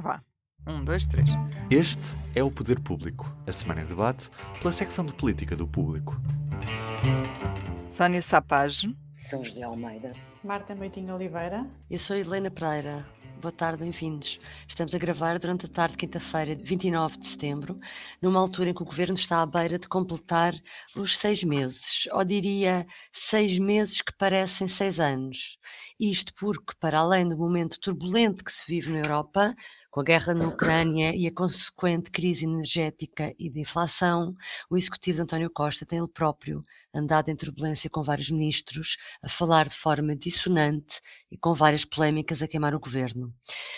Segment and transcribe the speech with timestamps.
[0.00, 0.22] Vá.
[0.66, 1.28] Um, dois, três.
[1.70, 6.16] Este é o Poder Público, a semana em debate pela secção de política do público.
[7.96, 8.96] Sónia Sapage.
[9.12, 10.12] São José Almeida.
[10.44, 11.66] Marta Moitinho Oliveira.
[11.90, 13.04] Eu sou Helena Pereira.
[13.40, 14.40] Boa tarde, bem-vindos.
[14.66, 17.78] Estamos a gravar durante a tarde de quinta-feira, 29 de setembro,
[18.20, 20.54] numa altura em que o governo está à beira de completar
[20.96, 25.56] os seis meses, ou diria seis meses que parecem seis anos.
[26.00, 29.54] Isto porque, para além do momento turbulento que se vive na Europa,
[29.90, 34.34] com a guerra na Ucrânia e a consequente crise energética e de inflação,
[34.68, 36.62] o executivo de António Costa tem ele próprio
[36.94, 42.42] andado em turbulência com vários ministros, a falar de forma dissonante e com várias polémicas
[42.42, 43.32] a queimar o governo.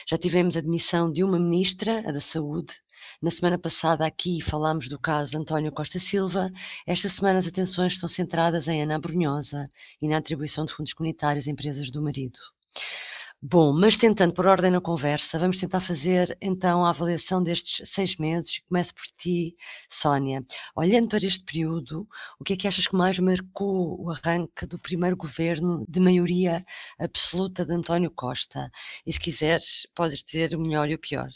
[0.09, 2.75] Já tivemos a demissão de uma ministra, a da Saúde.
[3.23, 6.51] Na semana passada aqui falámos do caso António Costa Silva.
[6.87, 9.69] Esta semana as atenções estão centradas em Ana Brunhosa
[10.03, 12.39] e na atribuição de fundos comunitários a empresas do marido.
[13.43, 18.17] Bom, mas tentando por ordem na conversa, vamos tentar fazer então a avaliação destes seis
[18.17, 18.61] meses.
[18.69, 19.57] Começo por ti,
[19.89, 20.45] Sónia.
[20.77, 22.07] Olhando para este período,
[22.39, 26.63] o que é que achas que mais marcou o arranque do primeiro governo de maioria
[26.99, 28.71] absoluta de António Costa?
[29.07, 31.29] E se quiseres, podes dizer o melhor e o pior.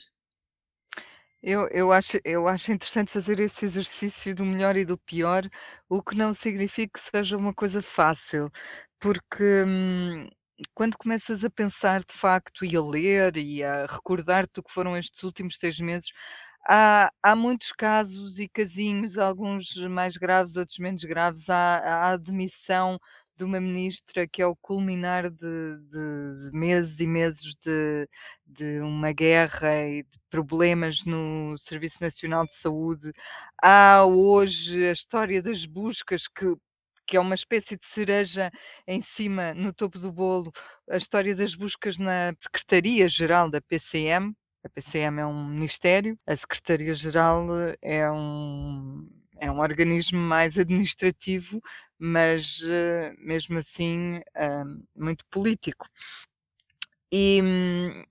[1.42, 5.48] Eu, eu, acho, eu acho interessante fazer esse exercício do melhor e do pior,
[5.88, 8.50] o que não significa que seja uma coisa fácil,
[9.00, 9.64] porque.
[9.66, 10.28] Hum,
[10.74, 14.96] quando começas a pensar de facto e a ler e a recordar-te do que foram
[14.96, 16.08] estes últimos seis meses,
[16.68, 21.48] há, há muitos casos e casinhos, alguns mais graves, outros menos graves.
[21.50, 22.98] Há, há a admissão
[23.36, 25.36] de uma ministra que é o culminar de,
[25.90, 28.08] de- meses e meses de,
[28.46, 33.12] de uma guerra e de problemas no Serviço Nacional de Saúde.
[33.62, 36.54] Há hoje a história das buscas que
[37.06, 38.50] que é uma espécie de cereja
[38.86, 40.52] em cima, no topo do bolo,
[40.90, 44.34] a história das buscas na Secretaria-Geral da PCM.
[44.64, 47.46] A PCM é um ministério, a Secretaria-Geral
[47.82, 49.06] é um,
[49.38, 51.62] é um organismo mais administrativo,
[51.98, 55.86] mas uh, mesmo assim uh, muito político.
[57.12, 58.04] E, hum,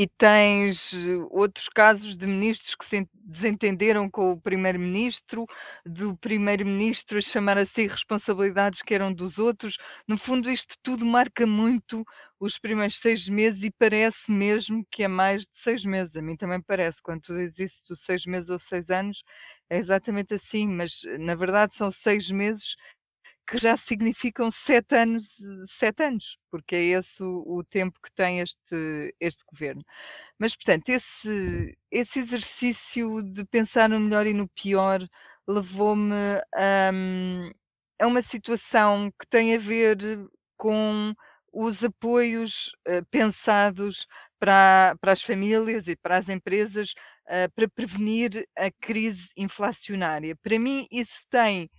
[0.00, 5.44] e tens eh, outros casos de ministros que se desentenderam com o primeiro-ministro,
[5.84, 9.76] do primeiro-ministro a chamar a si responsabilidades que eram dos outros.
[10.06, 12.04] No fundo, isto tudo marca muito
[12.38, 16.14] os primeiros seis meses e parece mesmo que é mais de seis meses.
[16.14, 19.22] A mim também parece, quando tu dizes isso dos seis meses ou seis anos,
[19.68, 22.76] é exatamente assim, mas na verdade são seis meses
[23.48, 25.26] que já significam sete anos,
[25.78, 29.82] sete anos, porque é esse o, o tempo que tem este, este governo.
[30.38, 35.00] Mas, portanto, esse, esse exercício de pensar no melhor e no pior
[35.46, 36.14] levou-me
[36.54, 36.90] a,
[38.00, 39.98] a uma situação que tem a ver
[40.56, 41.14] com
[41.50, 44.06] os apoios uh, pensados
[44.38, 46.90] para, para as famílias e para as empresas
[47.26, 50.36] uh, para prevenir a crise inflacionária.
[50.36, 51.70] Para mim, isso tem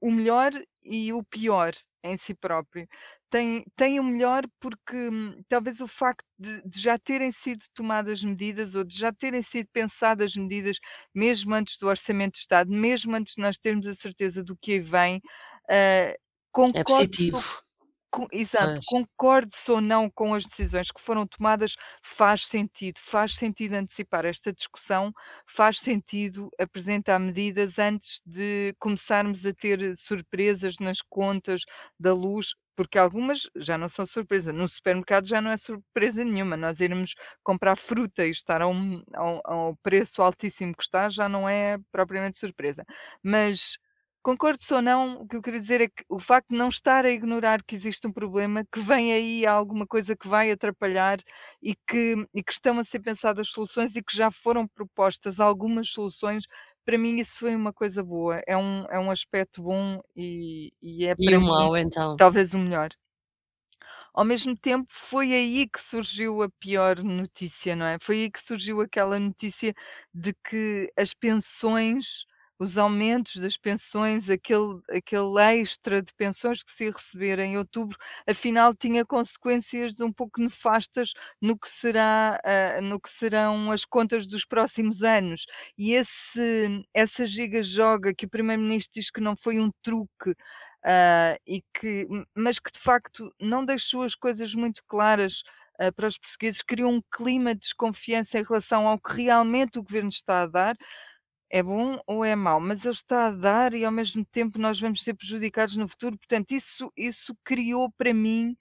[0.00, 2.86] o melhor e o pior em si próprio.
[3.30, 8.22] Tem, tem o melhor porque hum, talvez o facto de, de, já terem sido tomadas
[8.22, 10.76] medidas ou de já terem sido pensadas medidas,
[11.12, 14.72] mesmo antes do Orçamento de Estado, mesmo antes de nós termos a certeza do que
[14.72, 16.14] aí vem, uh,
[16.52, 17.63] concordo, é positivo
[18.14, 21.74] com, exato, concorde-se ou não com as decisões que foram tomadas,
[22.16, 23.00] faz sentido.
[23.02, 25.12] Faz sentido antecipar esta discussão,
[25.56, 31.62] faz sentido apresentar medidas antes de começarmos a ter surpresas nas contas
[31.98, 34.52] da luz, porque algumas já não são surpresa.
[34.52, 36.56] No supermercado já não é surpresa nenhuma.
[36.56, 40.84] Nós irmos comprar fruta e estar a um, a um, a um preço altíssimo que
[40.84, 42.84] está já não é propriamente surpresa.
[43.22, 43.76] Mas
[44.24, 47.04] Concordo ou não, o que eu queria dizer é que o facto de não estar
[47.04, 51.18] a ignorar que existe um problema, que vem aí alguma coisa que vai atrapalhar
[51.62, 55.90] e que, e que estão a ser pensadas soluções e que já foram propostas algumas
[55.90, 56.44] soluções,
[56.86, 58.42] para mim isso foi uma coisa boa.
[58.46, 62.16] É um, é um aspecto bom e, e é E para o mim mau, então?
[62.16, 62.88] talvez o melhor.
[64.14, 67.98] Ao mesmo tempo, foi aí que surgiu a pior notícia, não é?
[68.00, 69.74] Foi aí que surgiu aquela notícia
[70.14, 72.24] de que as pensões
[72.58, 77.96] os aumentos das pensões, aquele, aquele extra de pensões que se ia receber em outubro,
[78.26, 84.26] afinal tinha consequências um pouco nefastas no que, será, uh, no que serão as contas
[84.26, 85.44] dos próximos anos.
[85.76, 90.34] E esse, essa giga-joga que o Primeiro-Ministro diz que não foi um truque,
[90.84, 95.42] uh, e que, mas que de facto não deixou as coisas muito claras.
[95.80, 99.82] Uh, para os portugueses, criou um clima de desconfiança em relação ao que realmente o
[99.82, 100.76] governo está a dar,
[101.54, 104.80] é bom ou é mau, mas ele está a dar e ao mesmo tempo nós
[104.80, 106.18] vamos ser prejudicados no futuro.
[106.18, 108.56] Portanto, isso, isso criou para mim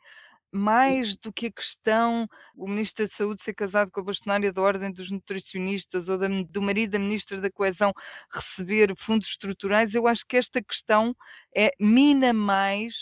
[0.51, 4.61] mais do que a questão, o Ministro da Saúde ser casado com a bastonária da
[4.61, 7.91] Ordem dos Nutricionistas ou da do marido da Ministra da Coesão
[8.31, 11.15] receber fundos estruturais, eu acho que esta questão
[11.55, 12.93] é mina mais,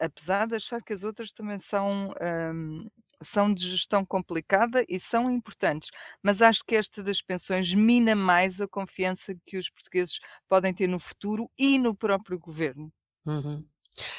[0.00, 2.14] apesar de achar que as outras também são,
[2.54, 2.88] hum,
[3.22, 5.90] são de gestão complicada e são importantes,
[6.22, 10.18] mas acho que esta das pensões mina mais a confiança que os portugueses
[10.48, 12.92] podem ter no futuro e no próprio governo.
[13.26, 13.64] Uhum.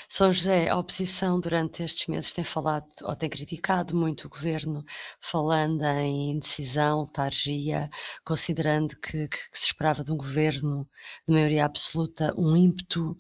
[0.10, 4.84] São José, a oposição durante estes meses tem falado ou tem criticado muito o governo,
[5.22, 7.90] falando em indecisão, letargia,
[8.26, 10.90] considerando que, que- se esperava de um governo
[11.28, 13.18] de maioria absoluta um ímpeto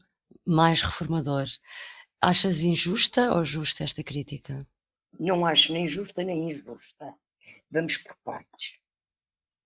[0.47, 1.47] mais reformador.
[2.21, 4.67] Achas injusta ou justa esta crítica?
[5.17, 7.15] Não acho nem justa nem injusta.
[7.71, 8.79] Vamos por partes.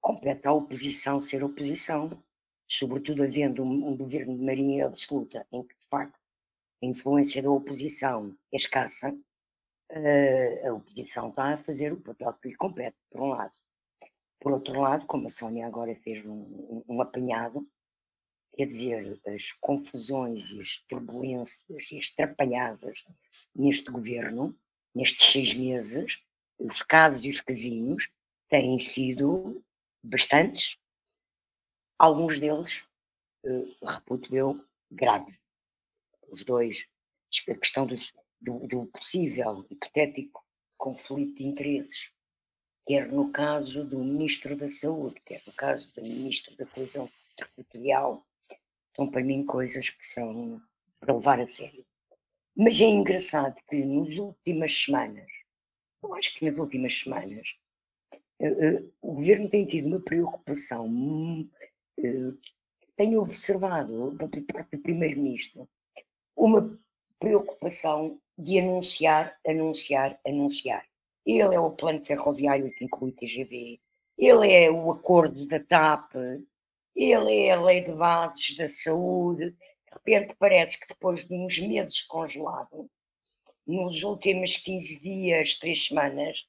[0.01, 2.22] Compete à oposição ser oposição,
[2.68, 6.19] sobretudo havendo um, um governo de maioria absoluta, em que, de facto,
[6.81, 9.18] a influência da oposição é escassa,
[9.90, 13.57] eh, a oposição está a fazer o papel que lhe compete, por um lado.
[14.39, 17.68] Por outro lado, como a Sónia agora fez um- um apanhado,
[18.56, 23.04] quer dizer, as confusões e as turbulências e as trapalhadas
[23.56, 24.56] neste governo,
[24.95, 26.22] nestes seis meses,
[26.60, 28.10] os casos e os casinhos
[28.50, 29.63] têm sido
[30.04, 30.78] bastantes,
[31.98, 32.86] alguns deles,
[33.45, 35.36] eh, reputo eu, graves.
[36.30, 36.88] Os dois,
[37.50, 40.44] a questão dos- do, do possível, hipotético
[40.78, 42.12] conflito de interesses,
[42.88, 48.25] quer no caso do Ministro da Saúde, quer no caso da Ministra da Coesão Territorial,
[48.96, 50.62] são para mim coisas que são
[51.00, 51.83] para levar a sério.
[52.63, 55.44] Mas é engraçado que nas últimas semanas,
[56.01, 57.57] eu acho que nas últimas semanas,
[58.39, 60.88] eh, eh, o governo tem tido uma preocupação,
[62.00, 62.31] eh,
[62.95, 65.68] tenho observado por parte do primeiro-ministro,
[66.38, 66.80] uma
[67.19, 70.86] preocupação de anunciar, anunciar, anunciar.
[71.25, 73.77] Ele é o plano ferroviário que inclui TGV,
[74.18, 76.13] ele é o acordo da TAP,
[76.95, 79.54] ele é a lei de bases da saúde.
[80.06, 82.90] Repente parece que depois de uns meses congelado,
[83.66, 86.46] nos últimos 15 dias, três semanas,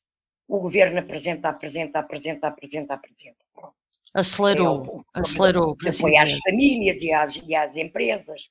[0.49, 3.39] o governo apresenta, apresenta, apresenta, apresenta, apresenta.
[3.55, 3.75] Pronto.
[4.15, 8.49] É Acelerou, acelerou, apoio às famílias e às, e às empresas.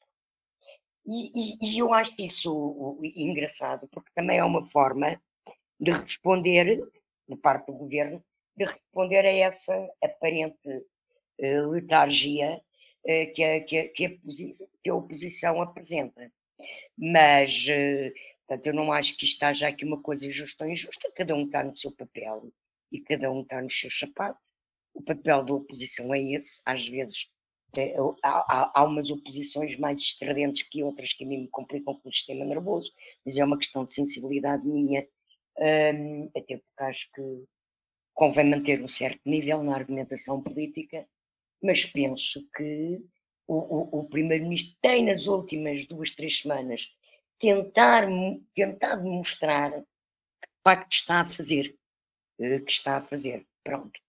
[1.06, 5.22] E, e- e eu acho isso engraçado, porque também é uma forma
[5.80, 6.82] de responder,
[7.28, 8.24] de parte do governo,
[8.56, 10.86] de responder a essa aparente
[11.40, 12.62] eh, letargia
[13.06, 14.10] que, a, que, a, que, a
[14.84, 16.32] que a oposição apresenta.
[16.98, 18.14] Mas, eh,
[18.48, 21.46] portanto, eu não acho que isto haja aqui uma coisa justa ou injusta, cada um
[21.46, 22.52] está no seu papel
[22.92, 24.42] e cada um está nos seus sapatos.
[24.94, 27.30] O papel da oposição é esse, às vezes
[27.78, 28.30] eh, há,
[28.64, 32.14] há- há umas oposições mais estridentes que outras que a mim me complicam com o
[32.14, 32.92] sistema nervoso,
[33.26, 35.08] mas é uma questão de sensibilidade minha,
[35.60, 37.22] hum, até porque acho que
[38.14, 41.08] convém manter um certo nível na argumentação política,
[41.64, 43.02] mas penso que
[43.48, 46.90] o, o- o Primeiro-Ministro tem nas últimas duas, três semanas
[47.40, 48.08] tentar,
[48.54, 49.80] tentado mostrar que
[50.50, 51.76] de facto está a fazer,
[52.40, 54.00] eh, que está a fazer, pronto.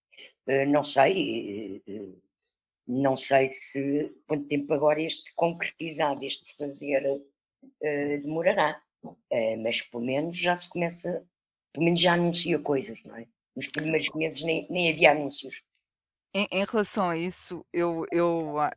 [0.49, 2.09] Eh, Não sei, eh,
[2.87, 7.03] não sei se quanto tempo agora este concretizado, este fazer
[8.23, 8.81] demorará,
[9.63, 11.27] mas pelo menos já se começa,
[11.73, 13.27] pelo menos já anuncia coisas, não é?
[13.57, 15.63] Nos primeiros meses nem, nem havia anúncios.
[16.35, 18.73] Em em relação a isso, eu eu a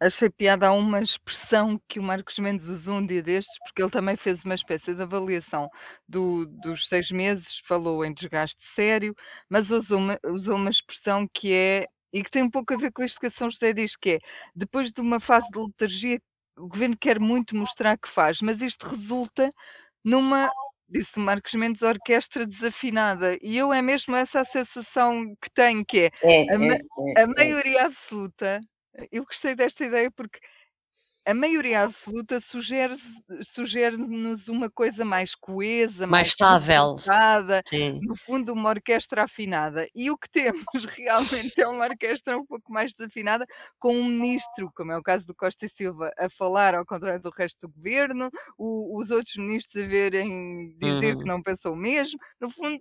[0.00, 4.16] achei piada uma expressão que o Marcos Mendes usou um dia destes, porque ele também
[4.16, 5.68] fez uma espécie de avaliação
[6.08, 9.14] do dos 6 meses, falou em desgaste sério,
[9.50, 12.92] mas usou uma usou uma expressão que é e que tem um pouco a ver
[12.92, 14.18] com isto que a São José diz, que é:
[14.54, 16.20] depois de uma fase de letargia,
[16.58, 19.50] o governo quer muito mostrar que faz, mas isto resulta
[20.04, 20.48] numa,
[20.88, 23.36] disse Marcos Mendes, orquestra desafinada.
[23.42, 26.78] E eu é mesmo essa a sensação que tenho, que é É, a é,
[27.16, 27.26] é, a é.
[27.26, 28.60] maioria absoluta
[29.12, 30.38] eu gostei desta ideia porque
[31.26, 32.96] a maioria absoluta sugere
[33.50, 36.96] sugere-nos uma coisa mais coesa, Mais mais estável.
[38.00, 39.88] no fundo uma orquestra afinada.
[39.94, 40.64] E o que temos
[40.96, 43.46] realmente é uma orquestra um pouco mais desafinada,
[43.78, 47.22] com um ministro, como é o caso do Costa e Silva, a falar ao contrário
[47.22, 51.28] do resto do governo, o os outros ministros a verem dizer que Uhum.
[51.28, 52.18] não pensam o mesmo.
[52.40, 52.80] No fundo,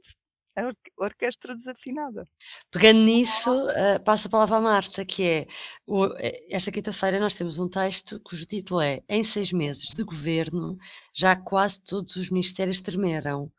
[0.55, 2.27] a orque orquestra desafinada.
[2.71, 5.47] Pegando nisso, eh, passo a palavra à Marta, que é
[5.87, 10.03] o eh, esta quinta-feira nós temos um texto cujo título é "Em 6 meses de
[10.03, 10.77] governo,
[11.13, 13.51] já quase todos os ministérios tremeram".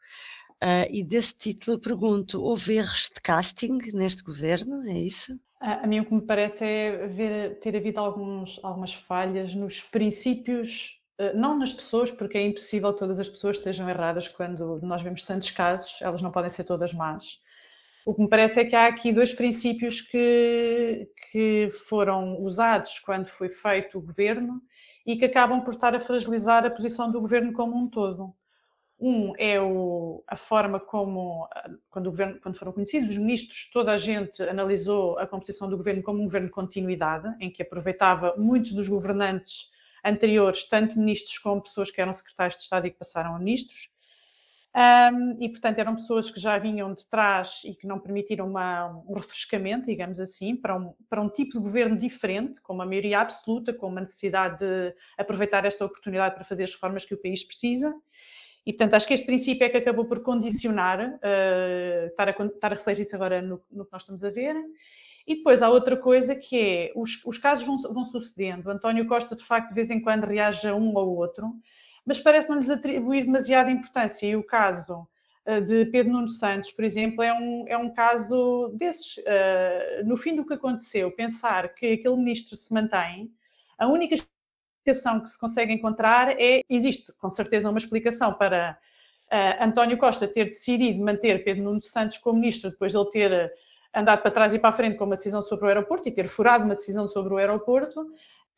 [0.60, 5.38] Ah, e desse título eu pergunto: houve erros de casting neste governo, é isso?
[5.60, 9.82] A, a mim o que me parece é ver, ter havido alguns, algumas falhas nos
[9.82, 11.02] princípios
[11.34, 15.50] não nas pessoas, porque é impossível todas as pessoas estejam erradas quando nós vemos tantos
[15.50, 17.40] casos, elas não podem ser todas más.
[18.04, 23.26] O que me parece é que há aqui dois princípios que, que foram usados quando
[23.26, 24.62] foi feito o governo
[25.04, 28.32] e que acabam por estar a fragilizar a posição do governo como um todo.
[28.98, 31.48] Um é o, a forma como,
[31.90, 36.02] quando, governo, quando, foram conhecidos os ministros, toda a gente analisou a composição do governo
[36.02, 39.70] como um governo de continuidade, em que aproveitava muitos dos governantes
[40.04, 43.90] anteriores, tanto ministros como pessoas que eram secretários de Estado e que passaram a ministros.
[44.76, 48.88] Um, e, portanto, eram pessoas que já vinham de trás e que não permitiram uma,
[49.08, 53.20] um refrescamento, digamos assim, para um, para um tipo de governo diferente, com uma maioria
[53.20, 57.42] absoluta, com uma necessidade de aproveitar esta oportunidade para fazer as reformas que o país
[57.42, 57.94] precisa.
[58.66, 62.72] E, portanto, acho que este princípio é que acabou por condicionar, uh, estar, a, estar
[62.72, 64.56] a refletir-se agora no, no, que nós estamos a ver.
[65.26, 68.70] E depois há outra coisa que é, os, os casos vão, vão sucedendo.
[68.70, 71.52] António Costa, de facto, de vez em quando reage a um ou outro,
[72.04, 74.26] mas parece não lhes atribuir demasiada importância.
[74.26, 75.06] E o caso
[75.44, 79.16] uh, de Pedro Nuno Santos, por exemplo, é um, é um caso desses.
[79.16, 83.28] Uh, no fim do que aconteceu, pensar que aquele ministro se mantém,
[83.76, 88.78] a única explicação que se consegue encontrar é: existe com certeza uma explicação para
[89.32, 93.52] uh, António Costa ter decidido manter Pedro Nuno Santos como ministro depois de ele ter
[93.96, 96.28] andado para trás e para a frente com uma decisão sobre o aeroporto e ter
[96.28, 98.06] furado uma decisão sobre o aeroporto,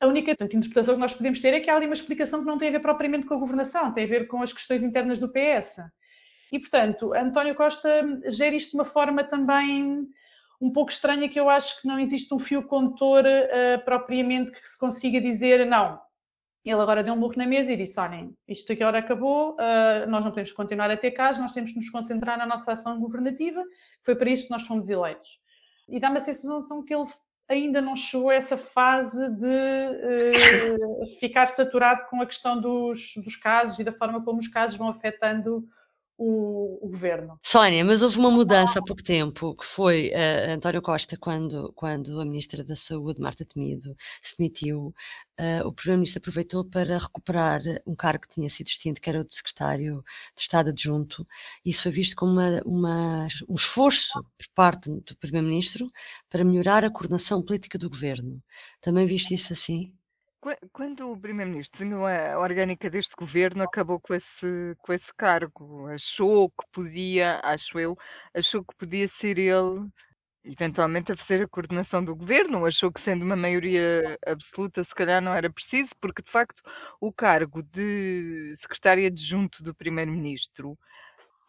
[0.00, 2.46] a única portanto, interpretação que nós podemos ter é que há ali uma explicação que
[2.46, 5.18] não tem a ver propriamente com a governação, tem a ver com as questões internas
[5.18, 5.80] do PS.
[6.52, 7.88] E, portanto, António Costa
[8.30, 10.08] gera isto de uma forma também
[10.60, 14.68] um pouco estranha, que eu acho que não existe um fio condutor uh, propriamente que
[14.68, 16.00] se consiga dizer, não,
[16.70, 20.08] ele agora deu um burro na mesa e disse, olhem, isto aqui hora acabou, uh,
[20.08, 23.00] nós não podemos continuar a ter casos, nós temos que nos concentrar na nossa ação
[23.00, 23.64] governativa,
[24.02, 25.40] foi para isso que nós fomos eleitos.
[25.88, 27.06] E dá-me a sensação que ele
[27.48, 33.36] ainda não chegou a essa fase de uh, ficar saturado com a questão dos, dos
[33.36, 35.66] casos e da forma como os casos vão afetando
[36.18, 37.38] o, o, governo.
[37.44, 42.20] Sónia, mas houve uma mudança há pouco tempo, que foi uh, António Costa, quando, quando
[42.20, 44.92] a Ministra da Saúde, Marta Temido, se demitiu,
[45.38, 49.24] uh, o Primeiro-Ministro aproveitou para recuperar um cargo que tinha sido extinto, que era o
[49.24, 51.24] de Secretário de Estado Adjunto.
[51.64, 55.86] Isso foi visto como uma, uma, um esforço por parte do Primeiro-Ministro
[56.28, 58.42] para melhorar a coordenação política do governo.
[58.80, 59.92] Também viste isso assim?
[60.72, 65.86] Quando o primeiro-ministro desenhou a orgânica deste governo, acabou com esse com esse cargo.
[65.88, 67.96] Achou que podia, acho eu,
[68.34, 69.88] achou que podia ser ele,
[70.44, 75.20] eventualmente, a fazer a coordenação do governo, achou que sendo uma maioria absoluta, se calhar
[75.22, 76.62] não era preciso, porque de facto
[77.00, 80.78] o cargo de secretário adjunto do primeiro-ministro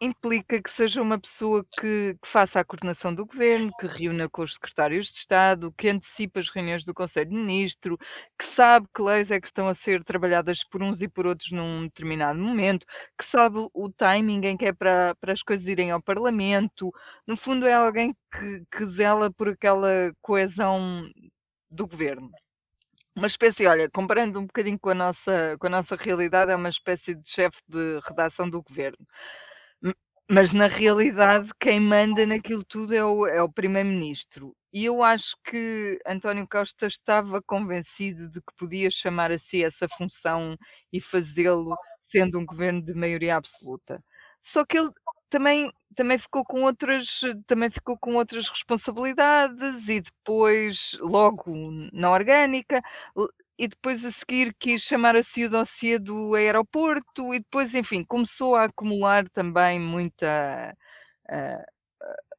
[0.02, 4.44] implica que seja uma pessoa que, que, faça a coordenação do governo, que reúna com
[4.44, 7.98] os secretários de Estado, que antecipe as reuniões do Conselho de Ministro,
[8.38, 11.52] que sabe que leis é que estão a ser trabalhadas por uns e por outros
[11.52, 12.86] num determinado momento,
[13.18, 16.92] que sabe o timing em que é para, para as coisas irem ao Parlamento.
[17.28, 21.10] No fundo, é alguém que, que zela por aquela coesão
[21.70, 22.32] do governo
[23.16, 26.70] uma espécie, olha, comparando um bocadinho com a nossa, com a nossa realidade, é uma
[26.70, 29.06] espécie de chefe de redação do governo.
[30.32, 34.56] Mas na realidade quem manda naquilo tudo é o é o primeiro-ministro.
[34.72, 39.88] E eu acho que António Costa estava convencido de que podia chamar a si essa
[39.98, 40.56] função
[40.94, 44.04] e fazê-lo sendo um governo de maioria absoluta.
[44.44, 44.92] Só que ele
[45.32, 51.52] também também ficou com outras também ficou com outras responsabilidades e depois, logo
[51.92, 52.82] na orgânica,
[53.60, 58.64] e depois a seguir quis chamar a dossiê do aeroporto e depois, enfim, começou a
[58.66, 60.74] acumular também muita,
[61.30, 61.66] uh,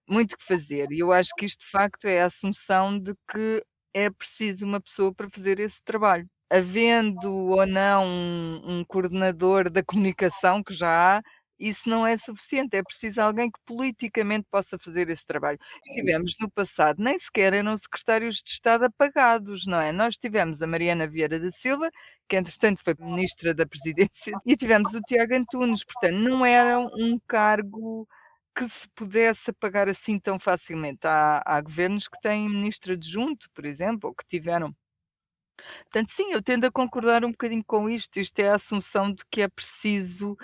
[0.09, 0.91] muito que fazer.
[0.91, 3.63] E eu acho que isto de facto é a assunção de que
[3.93, 6.27] é preciso uma pessoa para fazer esse trabalho.
[6.51, 11.23] Havendo ou não um, um coordenador da comunicação, que já há,
[11.61, 15.59] isso não é suficiente, é preciso alguém que politicamente possa fazer esse trabalho.
[15.95, 19.93] Tivemos no passado, nem sequer eram secretários de Estado apagados, não é?
[19.93, 21.91] Nós tivemos a Mariana Vieira da Silva,
[22.29, 27.19] que entretanto foi ministra da Presidência, e tivemos o Tiago Antunes, portanto, não era um
[27.29, 28.09] cargo
[28.57, 31.07] que se pudesse apagar assim tão facilmente.
[31.07, 34.75] Há, há governos que têm ministro adjunto, por exemplo, ou que tiveram.
[35.85, 38.19] Portanto, sim, eu tendo a concordar um bocadinho com isto.
[38.19, 40.37] Isto é a assunção de que é preciso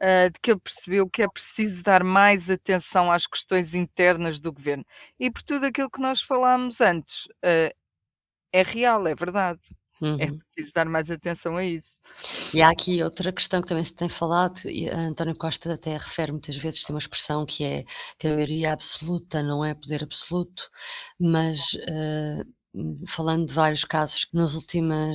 [0.00, 4.52] uh, de que ele percebeu que é preciso dar mais atenção às questões internas do
[4.52, 4.84] governo.
[5.18, 7.74] E por tudo aquilo que nós falámos antes, uh,
[8.52, 9.60] é real, é verdade.
[10.00, 10.20] É uhum.
[10.20, 11.92] É preciso dar mais atenção a isso.
[12.52, 16.32] E há aqui outra questão que também se tem falado, e António Costa até refere
[16.32, 17.84] muitas vezes, tem uma expressão que é
[18.18, 20.68] que a maioria absoluta não é poder absoluto,
[21.18, 22.44] mas uh,
[23.06, 24.54] falando de vários casos nos,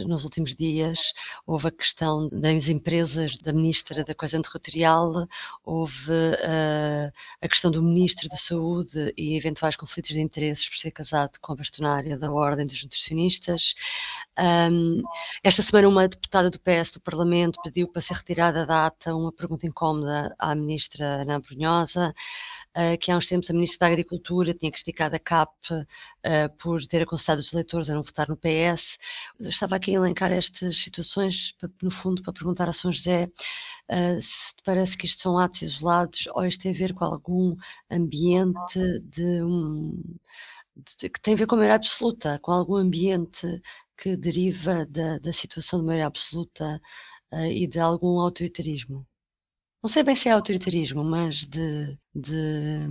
[0.06, 1.14] nos últimos dias
[1.46, 5.28] houve a questão das empresas, da Ministra da Coesão Territorial,
[5.64, 7.12] houve uh,
[7.42, 11.54] a questão do Ministro da Saúde e eventuais conflitos de interesses por ser casado com
[11.54, 13.74] a bastonária da Ordem dos Nutricionistas.
[14.38, 15.02] Um,
[15.44, 19.32] esta semana uma deputada do PS do Parlamento pediu para ser retirada da ata uma
[19.32, 22.14] pergunta incómoda à Ministra Ana Brunhosa.
[22.78, 26.86] Uh, que há uns tempos a Ministra da Agricultura tinha criticado a CAP uh, por
[26.86, 29.00] ter aconselhado os eleitores a não votar no PS.
[29.40, 33.32] Eu estava aqui a elencar estas situações, no fundo, para perguntar a São José
[33.90, 37.56] uh, se parece que isto são atos isolados ou isto tem a ver com algum
[37.90, 40.00] ambiente de um.
[40.76, 43.60] De, que tem a ver com a maioria absoluta, com algum ambiente
[43.98, 46.80] que deriva da, da situação de maioria absoluta
[47.52, 49.06] e de algum autoritarismo.
[49.88, 52.90] Não sei bem se é autoritarismo, mas de, de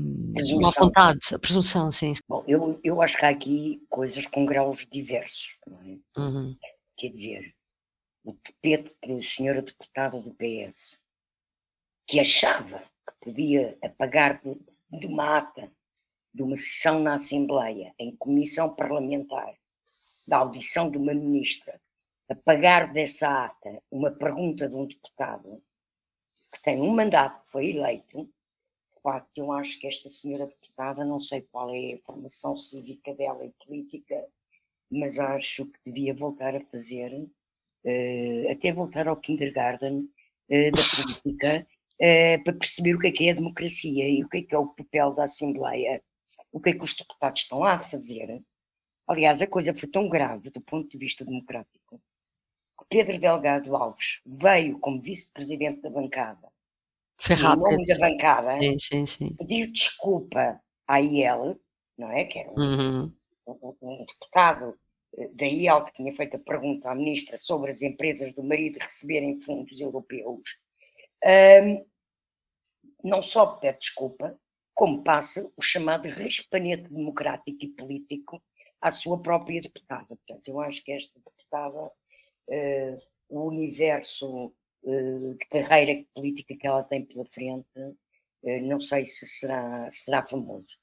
[0.62, 2.15] má vontade, a presunção, sim.
[2.26, 5.99] Bom, eu, eu acho que há aqui coisas com graus diversos, não é?
[6.19, 6.57] Uhum.
[6.97, 7.55] Quer dizer,
[8.25, 11.05] o tapete da senhora deputada do PS,
[12.07, 14.41] que achava que podia apagar
[14.91, 15.71] de uma ata
[16.33, 19.53] de uma sessão na Assembleia, em comissão parlamentar,
[20.26, 21.79] da audição de uma ministra,
[22.26, 25.62] apagar dessa ata uma pergunta de um deputado,
[26.57, 31.21] que tem um mandato, foi eleito, de facto, eu acho que esta senhora deputada, não
[31.21, 34.27] sei qual é a formação cívica dela e política,
[34.91, 40.11] mas acho que devia voltar a fazer, uh, até voltar ao kindergarten
[40.49, 44.29] uh, da política, uh, para perceber o que é que é a democracia e o
[44.29, 46.03] que é que é o papel da Assembleia,
[46.51, 48.43] o que é que os deputados estão lá a fazer.
[49.07, 52.01] Aliás, a coisa foi tão grave do ponto de vista democrático
[52.88, 56.50] Pedro Delgado Alves veio como vice-presidente da bancada,
[57.19, 57.66] Foi rápido.
[57.69, 59.37] em nome da bancada, Sim, sim, sim.
[59.37, 61.61] pedir desculpa à IEL,
[61.99, 62.25] não é?
[62.25, 63.12] Que era um, Uhum.
[63.47, 64.78] um- um deputado
[65.19, 68.78] eh, da IEL que tinha feito a pergunta à ministra sobre as empresas do marido
[68.78, 70.61] receberem fundos europeus.
[71.25, 71.85] Ahm,
[73.02, 74.38] não só pede desculpa,
[74.75, 78.43] como passa o chamado raspanete democrático e político
[78.81, 80.07] à sua própria deputada.
[80.16, 81.90] Portanto, eu acho que esta deputada
[83.28, 89.26] o universo uh, de carreira política que ela tem pela frente, uh, não sei se
[89.26, 90.76] será, será famoso.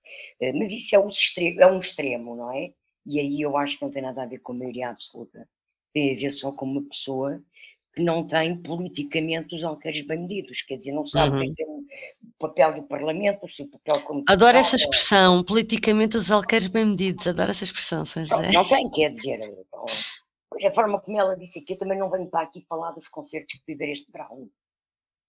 [0.56, 2.74] mas isso é um, extremo, é um extremo, não é?
[3.06, 5.48] E aí eu acho que não tem nada a ver com a maioria absoluta.
[5.94, 7.42] Tem a ver só com uma pessoa
[7.94, 11.52] que não tem politicamente os alqueires bem medidos, quer dizer, não sabe uhum.
[11.52, 11.84] o que é, o
[12.40, 14.24] papel do Parlamento, o seu papel como.
[14.28, 18.52] Adoro essa expressão, politicamente os alqueires bem medidos, adoro essa expressão, São José.
[18.52, 19.86] Não, não tem, quer dizer, então,
[20.54, 23.08] Pois a forma como ela disse aqui, eu também não venho para aqui falar dos
[23.08, 24.52] concertos que viver este verão.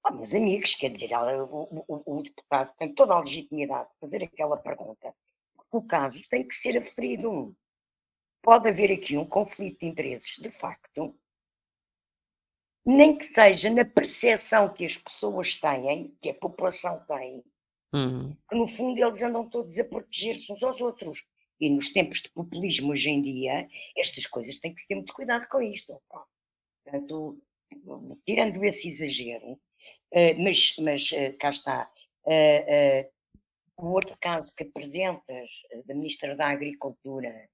[0.07, 3.99] Oh, meus amigos, quer dizer, ela, o, o, o, deputado tem toda a legitimidade de
[3.99, 5.15] fazer aquela pergunta.
[5.71, 7.57] O caso tem que ser aferido.
[8.43, 11.19] Pode haver aqui um conflito de interesses, de facto,
[12.85, 17.43] nem que seja na percepção que as pessoas têm, que a população tem,
[17.95, 18.37] uhum.
[18.47, 21.27] que no fundo eles andam todos a proteger-se uns aos outros.
[21.65, 25.15] E nos tempos de populismo hoje em dia, estas coisas têm que se ter muito
[25.15, 25.99] cuidado com isto.
[26.85, 27.39] Portanto,
[28.27, 31.91] tirando esse exagero, uh, mas, mas uh, cá está.
[32.27, 33.11] Uh,
[33.79, 35.49] o outro caso que apresentas
[35.87, 37.49] da Ministra da Agricultura.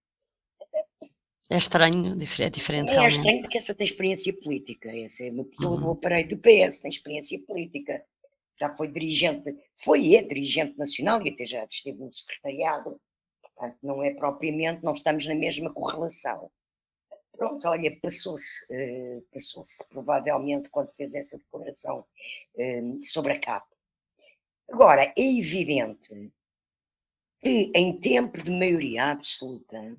[1.49, 2.91] É estranho, é diferente.
[2.91, 4.91] É, é estranho porque essa tem experiência política.
[4.91, 5.83] Essa é uma pessoa uhum.
[5.83, 8.05] do aparelho do PS, tem experiência política.
[8.59, 13.01] Já foi dirigente, foi e é dirigente nacional e até já esteve no secretariado
[13.61, 16.51] Portanto, não é propriamente, não estamos na mesma correlação.
[17.31, 22.07] Pronto, olha, passou-se, uh, passou-se provavelmente quando fez essa declaração
[22.55, 23.67] uh, sobre a CAP.
[24.71, 26.33] Agora, é evidente
[27.43, 29.95] que em tempo de maioria absoluta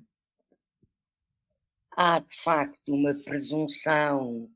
[1.92, 4.50] há de facto uma presunção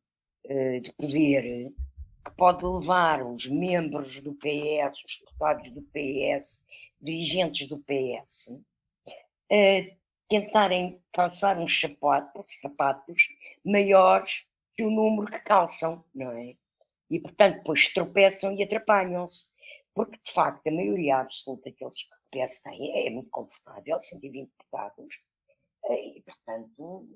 [0.46, 1.72] uh, de poder
[2.24, 6.66] que pode levar os membros do PS, os deputados do PS,
[7.00, 8.50] dirigentes do PS,
[10.28, 13.28] tentarem calçar uns sapatos, sapatos
[13.64, 16.56] maiores que o número que calçam, não é?
[17.08, 19.52] E, portanto, depois tropeçam e atrapalham-se.
[19.94, 24.50] Porque, de facto, a maioria absoluta que eles que PS têm é muito confortável, 120
[24.50, 25.22] deputados,
[25.88, 27.08] e, portanto,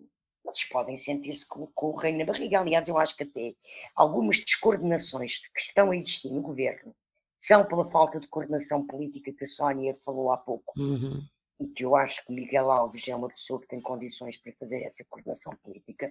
[0.45, 2.61] eles podem sentir-se com, o na barriga.
[2.61, 3.55] Aliás, eu acho que até
[3.95, 6.95] algumas descoordenações que estão a existir no governo
[7.39, 10.73] são pela falta de coordenação política que a Sónia falou há pouco.
[10.79, 11.23] Uhum
[11.61, 14.83] e que eu acho que Miguel Alves é uma pessoa que tem condições para fazer
[14.83, 16.11] essa coordenação política.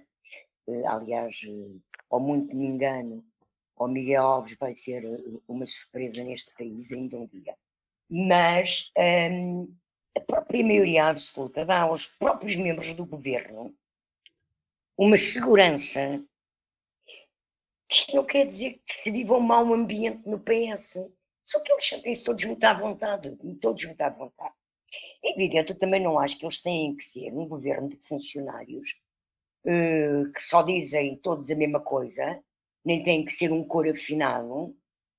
[0.64, 3.24] Uh, aliás, uh, ao muito me engano,
[3.76, 7.56] o Miguel Alves vai ser uh, uma surpresa neste país ainda um dia.
[8.08, 9.74] Mas um,
[10.16, 13.74] a própria maioria absoluta dá aos próprios membros do governo
[14.96, 16.22] uma segurança.
[17.90, 21.10] Isto não quer dizer que se viva um mau ambiente no PS.
[21.42, 24.54] Só que eles sentem-se todos muito à vontade, todos muito à vontade.
[25.24, 28.90] É evidente, eu também não acho que eles têm que ser um governo de funcionários
[29.64, 32.42] uh, que só dizem todos a mesma coisa,
[32.84, 34.74] nem têm que ser um cor afinado.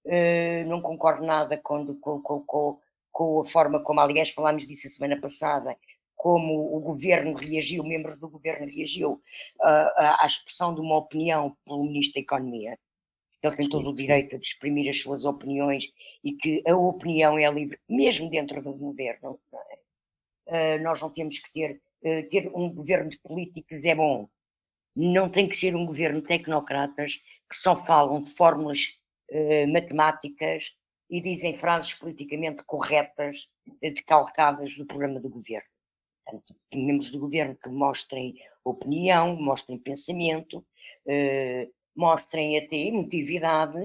[0.06, 2.80] Uh, não concordo nada com, com, com,
[3.12, 5.78] com, a forma como, aliás, falámos disso a semana passada,
[6.16, 11.84] como o governo reagiu, membros do governo reagiu uh, à expressão de uma opinião pelo
[11.84, 12.78] Ministro da Economia.
[13.44, 15.92] Ele tem todo o direito de exprimir as suas opiniões
[16.24, 19.40] e que a opinião é livre, mesmo dentro do governo.
[20.48, 24.30] Uh, nós não temos que ter, uh, ter um governo de políticos, é bom.
[24.96, 27.16] Não tem que ser um governo de tecnocratas
[27.50, 29.00] que só falam de fórmulas
[29.32, 30.76] uh, matemáticas
[31.10, 33.50] e dizem frases politicamente corretas,
[33.82, 35.68] decalcadas do programa do governo.
[36.24, 40.66] Portanto, membros do governo que mostrem opinião, mostrem pensamento,
[41.06, 43.80] eh, mostrem até emotividade.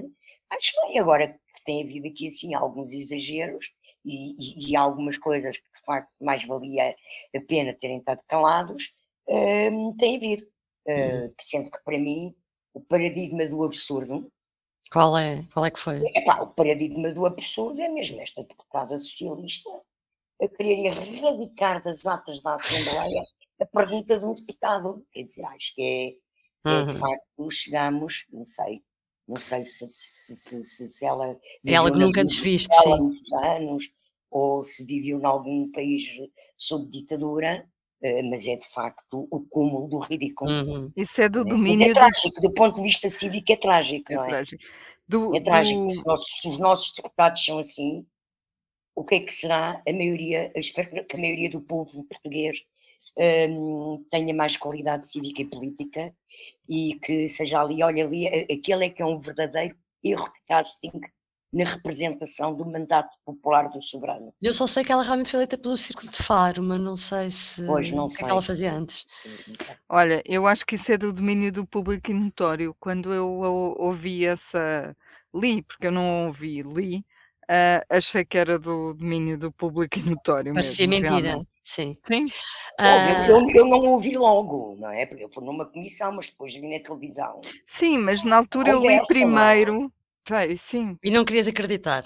[0.49, 3.73] Acho bem, agora que tem havido aqui assim alguns exageros
[4.05, 6.95] e, e, e algumas coisas que de facto mais valia
[7.35, 8.95] a pena terem estado calados,
[9.27, 10.45] eh, tem havido.
[10.89, 12.33] Uh, sendo que para mim
[12.73, 14.31] o paradigma do absurdo.
[14.91, 15.45] Qual é?
[15.53, 16.01] Qual é que foi?
[16.15, 19.69] Epá, o paradigma do absurdo é mesmo esta deputada socialista
[20.41, 23.23] a querer erradicar das atas da Assembleia
[23.59, 25.05] a pergunta de um deputado.
[25.11, 26.26] Quer dizer, acho que é,
[26.65, 26.97] é de uhum.
[26.97, 28.81] facto, chegamos, não sei,
[29.27, 31.37] não sei se, se, se, se, se ela.
[31.65, 32.69] Ela que nunca desviste,
[33.43, 33.91] anos,
[34.29, 36.03] ou se viveu em algum país
[36.55, 37.67] sob ditadura,
[38.01, 40.49] eh, mas é de facto o cúmulo do ridículo.
[40.49, 40.91] Uhum.
[40.95, 41.79] Isso é do domínio.
[41.79, 42.47] Mas é trágico, do...
[42.47, 44.29] do ponto de vista cívico é trágico, é não é?
[44.29, 44.63] Trágico.
[45.07, 45.93] Do, é trágico, do...
[45.93, 48.05] se, nós, se os nossos deputados são assim,
[48.95, 52.65] o que é que será a maioria, espero que a maioria do povo português
[53.17, 56.13] um, tenha mais qualidade cívica e política
[56.67, 60.91] e que seja ali, olha ali, aquele é que é um verdadeiro erro de casting
[61.51, 64.33] na representação do mandato popular do soberano.
[64.41, 67.31] Eu só sei que ela realmente foi eleita pelo Círculo de Faro, mas não sei
[67.31, 69.05] se pois, não o que, é que ela fazia antes.
[69.87, 72.75] Olha, eu acho que isso é do domínio do público e notório.
[72.79, 73.27] Quando eu
[73.77, 74.95] ouvi essa,
[75.33, 77.05] li, porque eu não ouvi, li,
[77.49, 81.49] Uh, achei que era do domínio do público e notório Parecia mesmo, mentira, realmente.
[81.63, 81.95] sim.
[82.05, 82.25] Sim.
[82.77, 83.29] Uh...
[83.29, 85.05] Eu, eu, não ouvi logo, não é?
[85.05, 87.39] Porque eu fui numa comissão, mas depois vi na televisão.
[87.65, 89.91] Sim, mas na altura Conversa, eu li primeiro.
[90.27, 90.97] Vai, sim.
[91.01, 92.03] E não querias acreditar.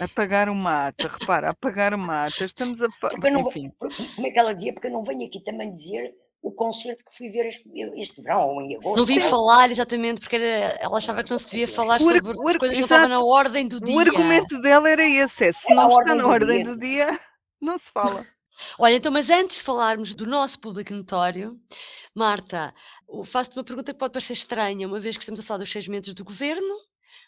[0.00, 2.44] Apagar uma ata, repara, apagar uma ata.
[2.44, 2.86] Estamos a.
[2.86, 3.70] Enfim.
[4.16, 4.72] como é que ela dizia?
[4.72, 6.12] Porque eu não venho aqui também dizer
[6.44, 8.98] o concerto que fui ver este, este verão, ou em agosto.
[8.98, 12.20] Não vi falar exatamente, porque era, ela achava que não se devia falar o, sobre
[12.20, 13.96] o, as coisas que não estavam na ordem do dia.
[13.96, 17.18] O argumento dela era esse: é, se é não está na ordem do dia,
[17.58, 18.26] não se fala.
[18.78, 21.58] Olha, então, mas antes de falarmos do nosso público notório,
[22.14, 22.74] Marta,
[23.24, 25.88] faço-te uma pergunta que pode parecer estranha, uma vez que estamos a falar dos seis
[25.88, 26.74] meses do governo,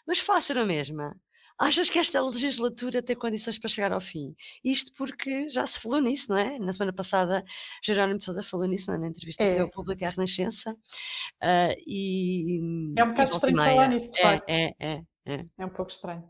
[0.05, 1.15] mas faço na mesma.
[1.59, 4.35] Achas que esta legislatura tem condições para chegar ao fim?
[4.63, 6.59] Isto porque já se falou nisso, não é?
[6.59, 7.43] Na semana passada,
[7.83, 9.49] Jerónimo de Sousa falou nisso na entrevista é.
[9.49, 10.71] que deu pública à Renascença.
[11.41, 12.59] Uh, e,
[12.95, 14.49] é um bocado estranho falar nisso, de é, facto.
[14.49, 15.45] É, é, é.
[15.57, 16.23] É um pouco estranho.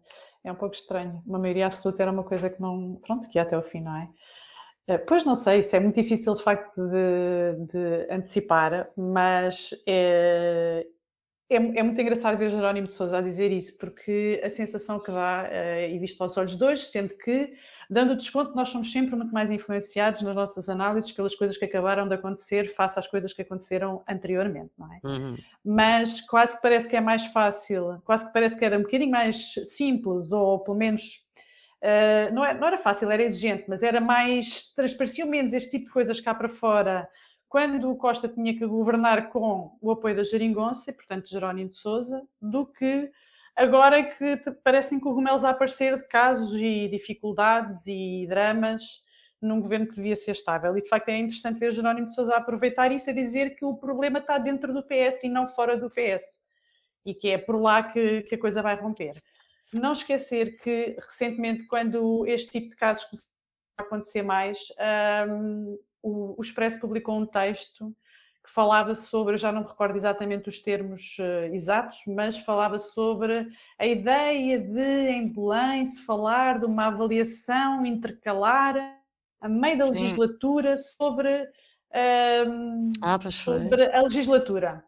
[0.45, 1.21] É um pouco estranho.
[1.25, 2.95] Uma maioria absoluta era uma coisa que não.
[3.05, 4.09] Pronto, que ia até o fim, não é?
[4.89, 10.87] Uh, pois não sei, isso é muito difícil de facto de, de antecipar, mas é,
[11.49, 15.09] é, é, muito engraçado ver Jerónimo de Sousa a dizer isso, porque a sensação que
[15.09, 17.53] dá, uh, e visto aos olhos de hoje, sendo que,
[17.89, 21.63] dando o desconto, nós somos sempre muito mais influenciados nas nossas análises pelas coisas que
[21.63, 24.99] acabaram de acontecer face às coisas que aconteceram anteriormente, não é?
[25.05, 25.37] Uhum.
[25.63, 29.11] Mas quase que parece que é mais fácil, quase que parece que era um bocadinho
[29.11, 31.25] mais simples, ou pelo menos.
[31.77, 34.73] Uh, não, é, não era fácil, era exigente, mas era mais.
[34.75, 37.07] transparecia menos este tipo de coisas cá para fora
[37.49, 42.21] quando o Costa tinha que governar com o apoio da Jeringonça, portanto Jerónimo de Sousa,
[42.41, 43.11] do que
[43.55, 49.03] agora que parecem cogumelos a aparecer de casos e dificuldades e dramas
[49.41, 50.77] num governo que devia ser estável.
[50.77, 53.75] E de facto é interessante ver Jerónimo de Sousa aproveitar isso a dizer que o
[53.77, 56.41] problema está dentro do PS e não fora do PS.
[57.05, 59.21] E que é por lá que, que a coisa vai romper.
[59.73, 63.31] Não esquecer que recentemente, quando este tipo de casos começaram
[63.79, 64.57] a acontecer mais,
[65.29, 67.93] hum, o, o Expresso publicou um texto
[68.43, 72.79] que falava sobre, eu já não me recordo exatamente os termos uh, exatos, mas falava
[72.79, 73.45] sobre
[73.77, 78.75] a ideia de, em Belém, se falar de uma avaliação intercalar
[79.41, 84.83] a meio da legislatura sobre, uh, ah, sobre a legislatura.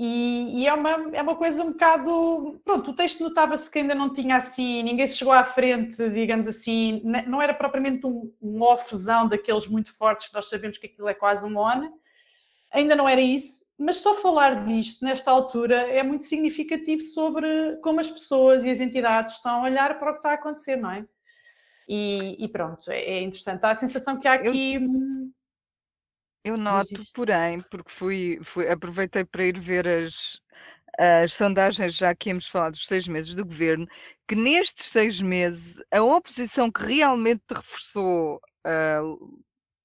[0.00, 2.60] E, e, é, uma, é uma coisa um bocado.
[2.64, 6.46] Pronto, o texto notava-se que ainda não tinha assim, ninguém se chegou à frente, digamos
[6.46, 11.08] assim, não era propriamente um, um offzão daqueles muito fortes que nós sabemos que aquilo
[11.08, 11.92] é quase um on,
[12.70, 17.98] ainda não era isso, mas só falar disto nesta altura é muito significativo sobre como
[17.98, 20.92] as pessoas e as entidades estão a olhar para o que está a acontecer, não
[20.92, 21.04] é?
[21.88, 23.64] E, e pronto, é, é interessante.
[23.64, 24.74] Há a sensação que há aqui.
[24.74, 25.32] Eu hum,
[26.44, 30.40] eu noto, porém, porque fui, fui, aproveitei para ir ver as,
[30.98, 33.86] as sondagens, já que íamos falar dos seis meses do governo,
[34.26, 39.00] que nestes seis meses a oposição que realmente reforçou a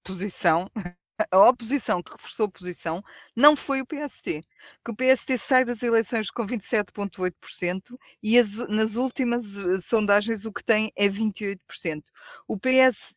[0.04, 0.70] posição,
[1.32, 3.04] a oposição que reforçou a posição,
[3.36, 4.44] não foi o PST.
[4.84, 10.52] Que o PST sai das eleições com 27,8% e as, nas últimas eh, sondagens o
[10.54, 12.04] que tem é 28%.
[12.48, 13.14] O PS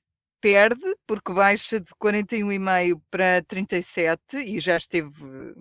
[0.46, 5.10] perde, porque baixa de 41,5 para 37 e já esteve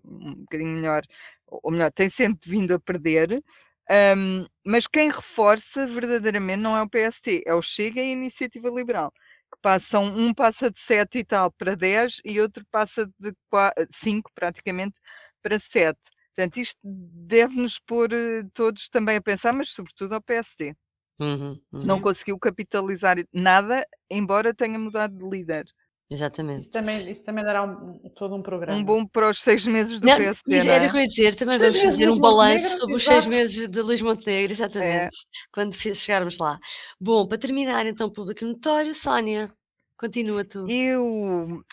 [0.03, 1.01] um bocadinho melhor,
[1.47, 3.43] ou melhor, tem sempre vindo a perder.
[3.89, 8.69] Um, mas quem reforça verdadeiramente não é o PST, é o Chega e a Iniciativa
[8.69, 9.11] Liberal,
[9.51, 13.87] que passam, um passa de 7 e tal para 10 e outro passa de 4,
[13.91, 14.95] 5 praticamente
[15.41, 15.97] para 7.
[16.35, 20.75] Portanto, isto deve-nos pôr eh, todos também a pensar, mas sobretudo ao PSD.
[21.19, 22.01] Uhum, Não uhum.
[22.01, 25.65] conseguiu capitalizar nada, embora tenha mudado de líder.
[25.65, 26.71] Isso Exatamente.
[26.71, 28.77] também, isso também dará um- todo um programa.
[28.77, 30.87] Um bom para os seis meses do Não, PSD, isso não era é?
[30.87, 33.67] o que eu ia dizer, também Os vamos fazer um balanço sobre os seis meses
[33.67, 34.53] de Luís Montenegro, É.
[34.53, 35.17] exatamente,
[35.51, 36.59] quando fe- chegarmos lá.
[36.99, 39.51] Bom, para terminar então, público notório, Sónia,
[39.97, 40.69] continua tu.
[40.69, 41.63] Eu,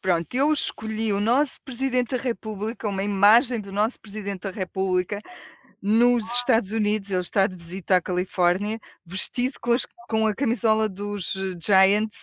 [0.00, 5.20] pronto, eu escolhi o nosso Presidente da República, uma imagem do nosso Presidente da República
[5.88, 10.88] nos Estados Unidos, ele está de visita à Califórnia, vestido com, as- com a camisola
[10.88, 12.16] dos eh, Giants,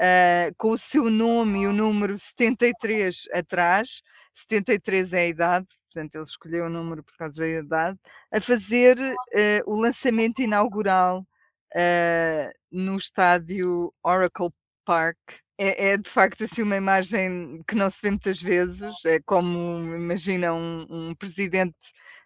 [0.00, 4.00] ah, com o seu nome e o número 73 atrás,
[4.34, 7.98] 73 é a idade, portanto ele escolheu o número por causa da idade,
[8.32, 8.96] a fazer
[9.34, 11.26] eh, o lançamento inaugural
[11.74, 14.50] ah, no estádio Oracle
[14.86, 15.18] Park.
[15.58, 19.94] É, é, de facto assim uma imagem que não se vê muitas vezes, é como
[19.94, 21.76] imagina um, um presidente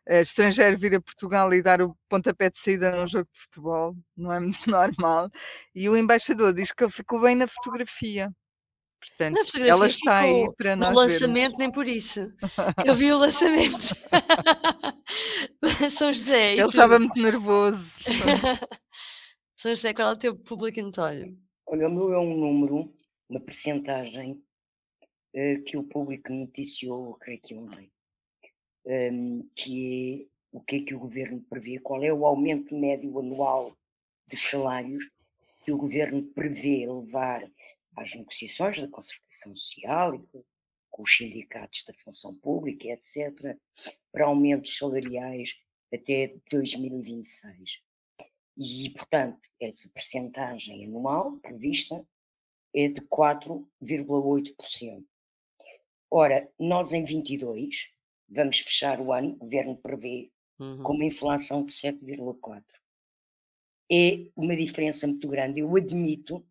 [0.07, 4.33] estrangeiro vir a Portugal e dar o pontapé de saída num jogo de futebol, não
[4.33, 5.31] é muito normal.
[5.75, 8.31] E o embaixador diz que ele ficou bem na fotografia.
[9.01, 11.21] Portanto, Na ela fotografia está aí para no nós vermos.
[11.21, 12.21] lançamento nem por isso,
[12.85, 13.95] eu vi o lançamento.
[15.91, 16.71] São José, Ele tu?
[16.71, 17.91] estava muito nervoso.
[19.57, 21.37] São José, qual é o teu público notório?
[21.67, 22.93] Olha, o meu é um número,
[23.29, 24.43] uma percentagem
[25.35, 27.91] eh, que o público noticiou, creio que ontem,
[28.87, 33.19] ehm, que é o que é que o governo prevê, qual é o aumento médio
[33.19, 33.77] anual
[34.27, 35.11] dos salários
[35.65, 37.47] que o governo prevê levar
[37.95, 40.27] às negociações da concertação social e
[40.89, 43.55] com os sindicatos da função pública, etc.,
[44.11, 45.59] para aumentos salariais
[45.93, 47.83] até 2026.
[48.57, 52.03] E, portanto, essa percentagem anual prevista
[52.75, 55.05] é de 4,8%.
[56.11, 57.95] Ora, nós em 22
[58.29, 60.83] vamos fechar o ano, o governo prevê, Uhum.
[60.83, 62.65] com uma inflação de 7,4%.
[63.93, 65.61] É uma diferença muito grande.
[65.61, 66.45] Eu admito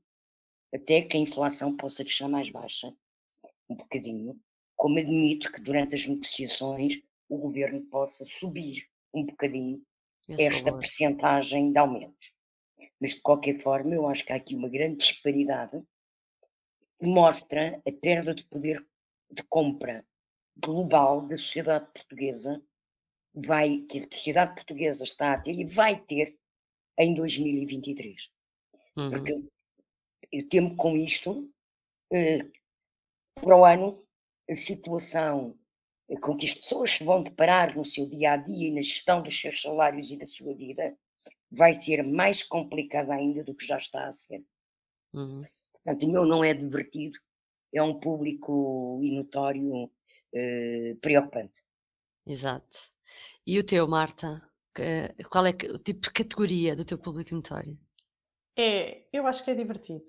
[0.74, 2.94] até que a inflação possa fechar mais baixa,
[3.68, 4.40] um bocadinho,
[4.76, 9.82] como admito que durante as negociações o governo possa subir um bocadinho
[10.30, 10.80] Esse esta valor.
[10.82, 12.34] percentagem de aumentos.
[13.02, 15.82] Mas de qualquer forma, eu acho que há aqui uma grande disparidade
[17.00, 18.86] que mostra a perda de poder
[19.32, 20.06] de compra
[20.58, 22.62] global da sociedade portuguesa,
[23.34, 26.38] vai, que a sociedade portuguesa está a ter e vai ter
[26.98, 28.32] em 2023.
[28.96, 29.10] Uhum.
[29.10, 29.52] Porque eu,
[30.32, 31.52] eu temo com isto,
[32.12, 32.46] eh,
[33.36, 34.06] para o ano,
[34.50, 35.58] a situação
[36.08, 38.82] eh, com que as pessoas se vão deparar no seu dia a dia e na
[38.82, 40.98] gestão dos seus salários e da sua vida
[41.52, 44.44] vai ser mais complicada ainda do que já está a ser.
[45.14, 45.46] Uhum.
[45.74, 47.20] Portanto, o meu não é divertido,
[47.74, 49.92] é um público e notório
[50.36, 51.64] eh, preocupante.
[52.28, 52.78] Exato.
[53.48, 54.42] E o teu, Marta?
[55.30, 57.80] Qual é o tipo de categoria do teu público notório?
[58.58, 60.06] É, eu acho que é divertido,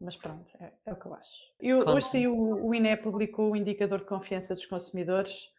[0.00, 1.52] mas pronto, é, é o que eu acho.
[1.60, 1.92] Eu, Conta.
[1.92, 5.52] hoje saiu, o o INE publicou o indicador de confiança dos consumidores,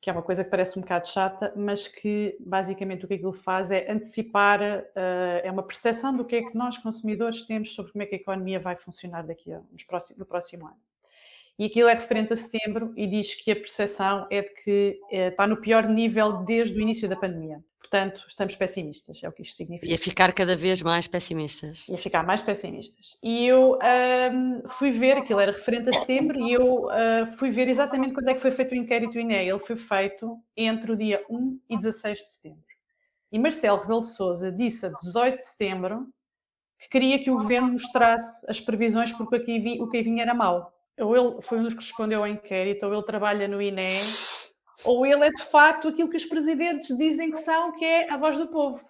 [0.00, 3.32] que é uma coisa que parece um bocado chata, mas que basicamente o que aquilo
[3.32, 7.92] faz é antecipar, eh, é uma percepção do que é que nós consumidores temos sobre
[7.92, 10.80] como é que a economia vai funcionar daqui a, nos próximos, no próximo ano.
[11.60, 15.28] E aquilo é referente a setembro e diz que a percepção é de que eh,
[15.28, 17.62] está no pior nível desde o início da pandemia.
[17.78, 19.92] Portanto, estamos pessimistas, é o que isto significa.
[19.92, 21.84] E a ficar cada vez mais pessimistas.
[21.86, 23.18] E a ficar mais pessimistas.
[23.22, 23.78] E eu
[24.68, 28.34] fui ver, aquilo era referente a setembro, e eu ah, fui ver exatamente quando é
[28.34, 29.34] que foi feito o inquérito INE.
[29.34, 32.64] Ele foi feito entre o dia 1 e 16 de setembro.
[33.30, 36.06] E Marcelo Rebelo de Sousa disse a 18 de setembro
[36.78, 40.22] que queria que o governo mostrasse as previsões porque aí vi- o que aí vinha
[40.22, 40.72] era mau.
[40.98, 44.00] Ou ele foi um dos que respondeu ao inquérito, ou ele trabalha no INE,
[44.84, 48.16] ou ele é de facto aquilo que os presidentes dizem que são, que é a
[48.16, 48.80] voz do povo.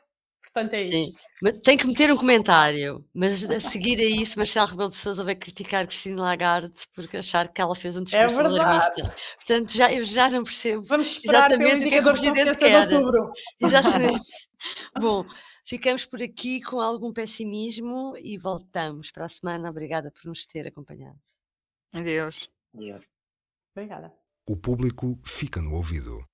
[0.52, 1.12] Portanto, é Sim.
[1.40, 5.22] Mas tem que meter um comentário, mas a seguir a isso, Marcelo Rebelo de Sousa
[5.22, 9.14] vai criticar Cristina Lagarde porque achar que ela fez um discurso É alarmista.
[9.36, 12.12] Portanto, já, eu já não percebo Vamos esperar pelo exatamente o que é que o
[12.12, 12.94] Presidente confiança de quer.
[12.94, 13.32] outubro.
[13.62, 14.24] Exatamente.
[14.98, 15.24] Bom,
[15.64, 19.70] ficamos por aqui com algum pessimismo e voltamos para a semana.
[19.70, 21.18] Obrigada por nos ter acompanhado.
[21.92, 22.48] Adeus.
[22.72, 23.04] Deus.
[23.74, 24.12] Obrigada.
[24.48, 26.24] O público fica no ouvido.